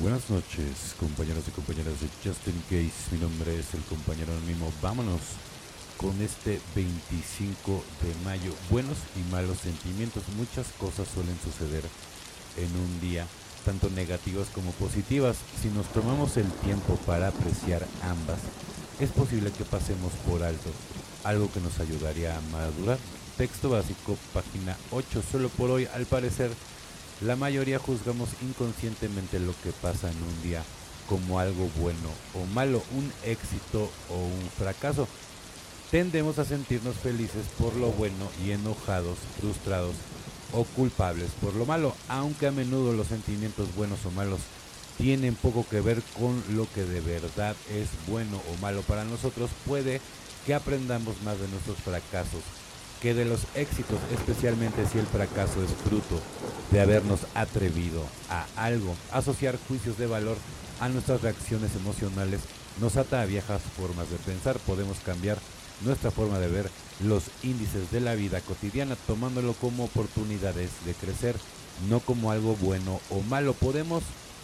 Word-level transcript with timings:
Buenas 0.00 0.28
noches, 0.28 0.96
compañeros 0.98 1.44
y 1.46 1.52
compañeras 1.52 1.94
de 2.00 2.08
Justin 2.24 2.60
Case. 2.68 3.12
Mi 3.12 3.18
nombre 3.18 3.56
es 3.56 3.74
el 3.74 3.80
compañero 3.82 4.32
anónimo. 4.32 4.72
Vámonos 4.82 5.20
con 5.96 6.20
este 6.20 6.60
25 6.74 7.84
de 8.02 8.24
mayo. 8.24 8.52
Buenos 8.70 8.98
y 9.14 9.30
malos 9.30 9.58
sentimientos. 9.58 10.24
Muchas 10.36 10.66
cosas 10.80 11.06
suelen 11.06 11.38
suceder 11.38 11.84
en 12.56 12.74
un 12.76 13.00
día, 13.00 13.24
tanto 13.64 13.88
negativas 13.88 14.48
como 14.48 14.72
positivas. 14.72 15.36
Si 15.62 15.68
nos 15.68 15.86
tomamos 15.92 16.36
el 16.38 16.50
tiempo 16.50 16.96
para 17.06 17.28
apreciar 17.28 17.86
ambas, 18.02 18.40
es 18.98 19.10
posible 19.10 19.52
que 19.52 19.64
pasemos 19.64 20.12
por 20.28 20.42
alto 20.42 20.70
algo 21.22 21.50
que 21.52 21.60
nos 21.60 21.78
ayudaría 21.78 22.36
a 22.36 22.40
madurar. 22.50 22.98
Texto 23.38 23.70
básico, 23.70 24.18
página 24.32 24.76
8. 24.90 25.22
Solo 25.30 25.48
por 25.50 25.70
hoy, 25.70 25.86
al 25.94 26.04
parecer, 26.06 26.50
la 27.24 27.36
mayoría 27.36 27.78
juzgamos 27.78 28.28
inconscientemente 28.42 29.40
lo 29.40 29.54
que 29.62 29.72
pasa 29.72 30.10
en 30.10 30.16
un 30.16 30.42
día 30.42 30.62
como 31.08 31.38
algo 31.38 31.70
bueno 31.80 32.08
o 32.34 32.44
malo, 32.54 32.82
un 32.94 33.10
éxito 33.24 33.90
o 34.10 34.16
un 34.16 34.50
fracaso. 34.58 35.08
Tendemos 35.90 36.38
a 36.38 36.44
sentirnos 36.44 36.96
felices 36.96 37.46
por 37.58 37.76
lo 37.76 37.90
bueno 37.92 38.28
y 38.44 38.50
enojados, 38.50 39.16
frustrados 39.40 39.94
o 40.52 40.64
culpables 40.64 41.30
por 41.40 41.54
lo 41.54 41.66
malo, 41.66 41.94
aunque 42.08 42.46
a 42.46 42.52
menudo 42.52 42.92
los 42.92 43.08
sentimientos 43.08 43.74
buenos 43.74 44.04
o 44.04 44.10
malos 44.10 44.40
tienen 44.98 45.34
poco 45.34 45.66
que 45.68 45.80
ver 45.80 46.02
con 46.18 46.42
lo 46.54 46.70
que 46.72 46.84
de 46.84 47.00
verdad 47.00 47.56
es 47.70 47.88
bueno 48.06 48.40
o 48.52 48.60
malo 48.60 48.82
para 48.82 49.04
nosotros, 49.04 49.50
puede 49.66 50.00
que 50.46 50.54
aprendamos 50.54 51.20
más 51.22 51.40
de 51.40 51.48
nuestros 51.48 51.78
fracasos 51.78 52.42
que 53.00 53.14
de 53.14 53.24
los 53.24 53.40
éxitos, 53.54 53.98
especialmente 54.12 54.86
si 54.86 54.98
el 54.98 55.06
fracaso 55.06 55.62
es 55.62 55.70
fruto 55.88 56.20
de 56.70 56.80
habernos 56.80 57.20
atrevido 57.34 58.02
a 58.30 58.46
algo. 58.56 58.94
Asociar 59.12 59.58
juicios 59.68 59.98
de 59.98 60.06
valor 60.06 60.36
a 60.80 60.88
nuestras 60.88 61.22
reacciones 61.22 61.74
emocionales 61.76 62.40
nos 62.80 62.96
ata 62.96 63.22
a 63.22 63.26
viejas 63.26 63.62
formas 63.76 64.10
de 64.10 64.16
pensar. 64.16 64.58
Podemos 64.60 64.98
cambiar 64.98 65.38
nuestra 65.84 66.10
forma 66.10 66.38
de 66.38 66.48
ver 66.48 66.70
los 67.00 67.24
índices 67.42 67.90
de 67.90 68.00
la 68.00 68.14
vida 68.14 68.40
cotidiana 68.40 68.96
tomándolo 69.06 69.54
como 69.54 69.84
oportunidades 69.84 70.70
de 70.84 70.94
crecer, 70.94 71.36
no 71.88 72.00
como 72.00 72.30
algo 72.30 72.56
bueno 72.56 73.00
o 73.10 73.20
malo. 73.22 73.52
Podemos 73.54 74.02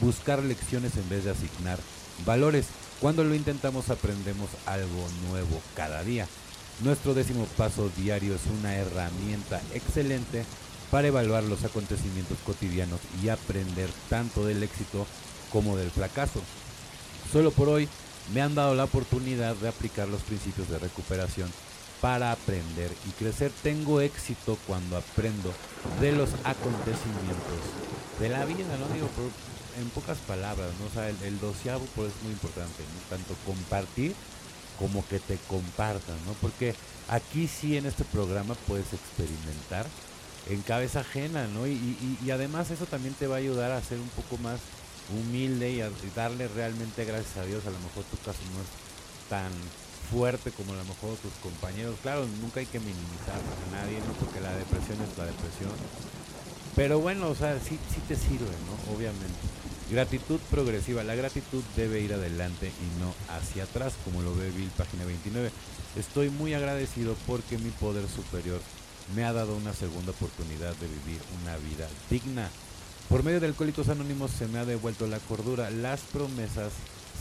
buscar 0.00 0.42
lecciones 0.42 0.96
en 0.96 1.08
vez 1.08 1.24
de 1.24 1.30
asignar 1.30 1.78
valores. 2.24 2.66
Cuando 3.00 3.24
lo 3.24 3.34
intentamos 3.34 3.90
aprendemos 3.90 4.48
algo 4.66 5.08
nuevo 5.28 5.60
cada 5.74 6.02
día. 6.04 6.28
Nuestro 6.80 7.14
décimo 7.14 7.46
paso 7.56 7.90
diario 7.96 8.34
es 8.34 8.42
una 8.58 8.74
herramienta 8.74 9.60
excelente 9.72 10.44
para 10.90 11.08
evaluar 11.08 11.44
los 11.44 11.64
acontecimientos 11.64 12.38
cotidianos 12.44 13.00
y 13.22 13.28
aprender 13.28 13.88
tanto 14.08 14.44
del 14.44 14.62
éxito 14.62 15.06
como 15.52 15.76
del 15.76 15.90
fracaso. 15.90 16.40
Solo 17.32 17.50
por 17.50 17.68
hoy 17.68 17.88
me 18.34 18.42
han 18.42 18.54
dado 18.54 18.74
la 18.74 18.84
oportunidad 18.84 19.54
de 19.56 19.68
aplicar 19.68 20.08
los 20.08 20.22
principios 20.22 20.68
de 20.68 20.78
recuperación 20.78 21.50
para 22.00 22.32
aprender 22.32 22.90
y 23.08 23.10
crecer. 23.12 23.52
Tengo 23.62 24.00
éxito 24.00 24.58
cuando 24.66 24.96
aprendo 24.96 25.52
de 26.00 26.12
los 26.12 26.30
acontecimientos 26.44 27.62
de 28.18 28.28
la 28.28 28.44
vida, 28.44 28.76
no 28.78 28.92
digo 28.92 29.08
en 29.80 29.88
pocas 29.90 30.18
palabras, 30.18 30.70
¿no? 30.78 30.86
O 30.86 30.90
sea, 30.90 31.08
el, 31.08 31.40
doceavo 31.40 31.86
pues 31.94 32.08
es 32.08 32.22
muy 32.22 32.32
importante, 32.32 32.82
tanto 33.08 33.34
compartir 33.46 34.14
como 34.82 35.06
que 35.06 35.20
te 35.20 35.38
compartan, 35.46 36.16
¿no? 36.26 36.32
Porque 36.40 36.74
aquí 37.08 37.46
sí 37.46 37.76
en 37.76 37.86
este 37.86 38.02
programa 38.02 38.56
puedes 38.66 38.92
experimentar 38.92 39.86
en 40.50 40.60
cabeza 40.62 41.00
ajena, 41.00 41.46
¿no? 41.46 41.68
Y, 41.68 42.28
además 42.32 42.72
eso 42.72 42.84
también 42.86 43.14
te 43.14 43.28
va 43.28 43.36
a 43.36 43.38
ayudar 43.38 43.70
a 43.70 43.80
ser 43.80 44.00
un 44.00 44.08
poco 44.08 44.42
más 44.42 44.58
humilde 45.14 45.70
y 45.70 45.80
a 45.82 45.90
darle 46.16 46.48
realmente 46.48 47.04
gracias 47.04 47.36
a 47.36 47.46
Dios. 47.46 47.64
A 47.64 47.70
lo 47.70 47.78
mejor 47.78 48.02
tu 48.10 48.16
caso 48.26 48.40
no 48.52 48.60
es 48.60 48.68
tan 49.30 49.52
fuerte 50.10 50.50
como 50.50 50.72
a 50.72 50.76
lo 50.76 50.84
mejor 50.84 51.14
tus 51.22 51.32
compañeros. 51.40 51.94
Claro, 52.02 52.26
nunca 52.40 52.58
hay 52.58 52.66
que 52.66 52.80
minimizar 52.80 53.38
a 53.38 53.70
nadie, 53.70 54.00
¿no? 54.00 54.12
Porque 54.14 54.40
la 54.40 54.52
depresión 54.56 54.98
es 55.00 55.16
la 55.16 55.26
depresión. 55.26 55.70
Pero 56.74 56.98
bueno, 56.98 57.28
o 57.28 57.36
sea, 57.36 57.54
sí, 57.60 57.78
sí 57.94 58.00
te 58.08 58.16
sirve, 58.16 58.50
¿no? 58.66 58.96
Obviamente. 58.96 59.61
Gratitud 59.92 60.40
progresiva. 60.50 61.04
La 61.04 61.14
gratitud 61.14 61.62
debe 61.76 62.00
ir 62.00 62.14
adelante 62.14 62.68
y 62.68 62.98
no 62.98 63.12
hacia 63.28 63.64
atrás, 63.64 63.92
como 64.06 64.22
lo 64.22 64.34
ve 64.34 64.50
Bill, 64.50 64.70
página 64.70 65.04
29. 65.04 65.50
Estoy 65.96 66.30
muy 66.30 66.54
agradecido 66.54 67.14
porque 67.26 67.58
mi 67.58 67.68
poder 67.68 68.08
superior 68.08 68.58
me 69.14 69.24
ha 69.24 69.34
dado 69.34 69.54
una 69.54 69.74
segunda 69.74 70.12
oportunidad 70.12 70.74
de 70.76 70.86
vivir 70.86 71.20
una 71.42 71.58
vida 71.58 71.86
digna. 72.08 72.48
Por 73.10 73.22
medio 73.22 73.40
de 73.40 73.48
Alcohólicos 73.48 73.90
Anónimos 73.90 74.30
se 74.30 74.48
me 74.48 74.60
ha 74.60 74.64
devuelto 74.64 75.06
la 75.06 75.18
cordura. 75.18 75.68
Las 75.68 76.00
promesas 76.00 76.72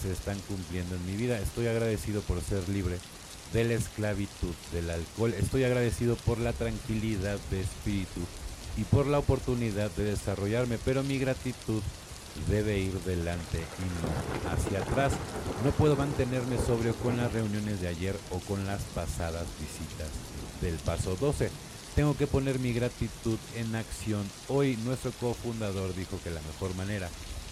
se 0.00 0.12
están 0.12 0.38
cumpliendo 0.46 0.94
en 0.94 1.04
mi 1.06 1.16
vida. 1.16 1.40
Estoy 1.40 1.66
agradecido 1.66 2.20
por 2.20 2.40
ser 2.40 2.68
libre 2.68 2.98
de 3.52 3.64
la 3.64 3.74
esclavitud 3.74 4.54
del 4.72 4.90
alcohol. 4.90 5.34
Estoy 5.34 5.64
agradecido 5.64 6.14
por 6.14 6.38
la 6.38 6.52
tranquilidad 6.52 7.40
de 7.50 7.62
espíritu 7.62 8.20
y 8.76 8.84
por 8.84 9.08
la 9.08 9.18
oportunidad 9.18 9.90
de 9.96 10.04
desarrollarme, 10.04 10.78
pero 10.84 11.02
mi 11.02 11.18
gratitud 11.18 11.82
debe 12.48 12.78
ir 12.78 12.98
delante 13.00 13.58
y 13.58 13.86
no 14.02 14.50
hacia 14.50 14.80
atrás. 14.80 15.12
No 15.64 15.70
puedo 15.72 15.96
mantenerme 15.96 16.56
sobrio 16.58 16.94
con 16.96 17.16
las 17.16 17.32
reuniones 17.32 17.80
de 17.80 17.88
ayer 17.88 18.16
o 18.30 18.38
con 18.40 18.66
las 18.66 18.82
pasadas 18.94 19.46
visitas 19.60 20.08
del 20.60 20.76
paso 20.76 21.16
12. 21.16 21.50
Tengo 21.94 22.16
que 22.16 22.26
poner 22.26 22.58
mi 22.58 22.72
gratitud 22.72 23.38
en 23.56 23.74
acción. 23.74 24.24
Hoy 24.48 24.76
nuestro 24.84 25.12
cofundador 25.12 25.94
dijo 25.94 26.18
que 26.22 26.30
la 26.30 26.40
mejor 26.42 26.74
manera 26.76 27.08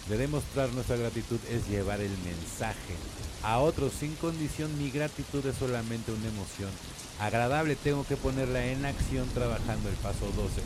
de 0.07 0.17
demostrar 0.17 0.69
nuestra 0.73 0.95
gratitud 0.95 1.39
es 1.51 1.67
llevar 1.67 2.01
el 2.01 2.15
mensaje 2.25 2.95
a 3.43 3.59
otros 3.59 3.93
sin 3.93 4.15
condición. 4.15 4.75
Mi 4.79 4.89
gratitud 4.89 5.45
es 5.45 5.55
solamente 5.57 6.11
una 6.11 6.27
emoción 6.27 6.69
agradable. 7.19 7.75
Tengo 7.75 8.05
que 8.05 8.17
ponerla 8.17 8.65
en 8.65 8.85
acción 8.85 9.27
trabajando 9.33 9.89
el 9.89 9.95
paso 9.95 10.25
12, 10.35 10.61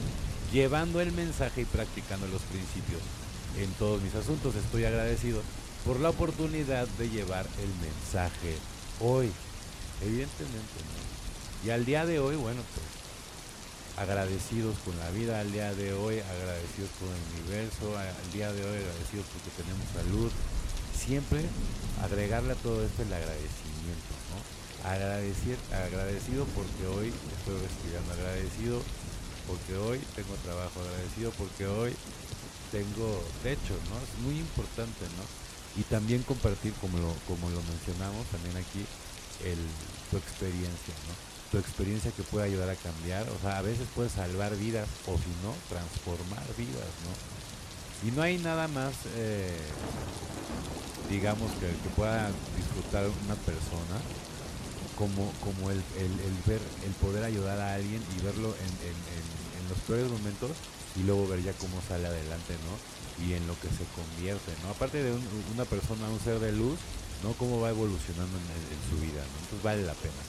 llevando 0.54 1.02
el 1.02 1.12
mensaje 1.12 1.62
y 1.62 1.66
practicando 1.66 2.28
los 2.28 2.42
principios 2.44 3.02
en 3.58 3.72
todos 3.74 4.02
mis 4.02 4.16
asuntos. 4.16 4.56
Estoy 4.56 4.86
agradecido 4.86 5.42
por 5.86 6.00
la 6.00 6.10
oportunidad 6.10 6.88
de 7.00 7.10
llevar 7.10 7.46
el 7.60 7.70
mensaje 7.82 8.56
hoy. 9.00 9.32
Evidentemente, 10.02 10.80
¿no? 10.84 11.68
Y 11.68 11.72
al 11.72 11.86
día 11.86 12.06
de 12.06 12.20
hoy, 12.20 12.36
bueno, 12.36 12.62
pues 12.74 13.04
agradecidos 13.98 14.76
con 14.86 14.98
la 14.98 15.10
vida, 15.12 15.40
al 15.40 15.52
día 15.52 15.74
de 15.74 15.94
hoy 15.94 16.20
agradecidos 16.20 16.90
con 16.98 17.10
el 17.10 17.44
universo, 17.44 17.96
al 17.98 18.32
día 18.34 18.52
de 18.52 18.64
hoy 18.64 18.78
agradecidos 18.78 19.26
porque 19.32 19.62
tenemos 19.62 19.86
salud. 19.94 20.32
Siempre 20.98 21.46
agregarle 22.02 22.54
a 22.54 22.56
todo 22.56 22.84
esto 22.84 23.02
el 23.02 23.14
agradecimiento, 23.14 24.14
¿no? 24.32 24.90
Agradecer, 24.90 25.58
agradecido 25.72 26.46
porque 26.56 26.88
hoy 26.88 27.14
estoy 27.38 27.60
respirando, 27.62 28.14
agradecido 28.14 28.82
porque 29.48 29.76
hoy 29.78 30.00
tengo 30.16 30.34
trabajo, 30.44 30.80
agradecido 30.80 31.32
porque 31.32 31.68
hoy 31.68 31.94
tengo 32.74 33.22
techo, 33.46 33.78
¿no? 33.94 33.96
Es 34.02 34.18
muy 34.26 34.42
importante, 34.42 35.06
¿no? 35.14 35.24
Y 35.80 35.84
también 35.86 36.24
compartir, 36.24 36.74
como 36.82 36.98
lo, 36.98 37.14
como 37.30 37.50
lo 37.54 37.62
mencionamos 37.70 38.26
también 38.34 38.58
aquí, 38.58 38.82
el, 39.46 39.62
tu 40.10 40.18
experiencia, 40.18 40.98
¿no? 41.06 41.14
Tu 41.54 41.60
experiencia 41.60 42.10
que 42.12 42.24
puede 42.24 42.50
ayudar 42.50 42.70
a 42.70 42.76
cambiar, 42.76 43.30
o 43.30 43.38
sea, 43.40 43.60
a 43.60 43.62
veces 43.62 43.86
puede 43.94 44.10
salvar 44.10 44.58
vidas 44.58 44.90
o 45.06 45.14
si 45.22 45.30
no, 45.46 45.54
transformar 45.70 46.44
vidas, 46.58 46.90
¿no? 47.06 47.14
Y 48.10 48.12
no 48.12 48.24
hay 48.24 48.40
nada 48.40 48.68
más, 48.68 48.94
eh, 49.16 49.54
digamos, 51.10 51.52
que, 51.62 51.70
que, 51.70 51.90
pueda 51.96 52.32
disfrutar 52.58 53.06
una 53.24 53.36
persona 53.46 54.02
como, 54.98 55.32
como 55.46 55.70
el, 55.70 55.78
el, 55.78 56.36
ver, 56.46 56.60
el 56.86 56.94
poder 56.98 57.24
ayudar 57.24 57.60
a 57.60 57.76
alguien 57.76 58.02
y 58.18 58.26
verlo 58.26 58.50
en, 58.50 58.74
en, 58.90 58.98
en 59.62 59.70
los 59.70 59.78
peores 59.88 60.10
momentos 60.10 60.52
y 60.96 61.04
luego 61.04 61.28
ver 61.28 61.42
ya 61.44 61.54
cómo 61.54 61.82
sale 61.88 62.08
adelante, 62.08 62.54
¿no? 62.66 62.74
Y 63.26 63.34
en 63.34 63.46
lo 63.48 63.54
que 63.60 63.70
se 63.70 63.86
convierte, 63.96 64.52
¿no? 64.64 64.70
Aparte 64.70 65.02
de 65.02 65.14
una 65.54 65.66
persona, 65.66 66.10
un 66.10 66.20
ser 66.20 66.40
de 66.40 66.52
luz, 66.52 66.78
¿no? 67.24 67.34
Cómo 67.34 67.60
va 67.62 67.70
evolucionando 67.70 68.38
en, 68.38 68.82
su 68.90 69.02
vida, 69.02 69.22
¿no? 69.22 69.36
Entonces 69.42 69.64
vale 69.64 69.84
la 69.84 69.94
pena. 69.94 70.22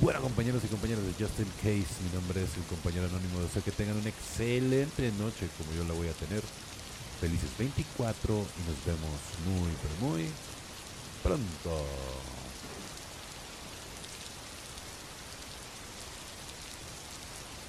Bueno, 0.00 0.20
compañeros 0.20 0.62
y 0.64 0.68
compañeras 0.68 1.04
de 1.04 1.12
Justin 1.12 1.48
Case, 1.56 1.96
mi 2.04 2.12
nombre 2.12 2.44
es 2.44 2.52
el 2.56 2.64
compañero 2.68 3.06
anónimo. 3.06 3.40
Deseo 3.40 3.64
que 3.64 3.72
tengan 3.72 3.96
una 3.96 4.10
excelente 4.10 5.10
noche 5.18 5.48
como 5.56 5.72
yo 5.72 5.84
la 5.84 5.94
voy 5.94 6.08
a 6.08 6.12
tener. 6.12 6.42
Felices 7.20 7.48
24 7.58 8.34
y 8.34 8.60
nos 8.68 8.78
vemos 8.84 9.16
muy, 9.48 9.72
pero 9.80 10.10
muy 10.10 10.28
pronto. 11.22 12.35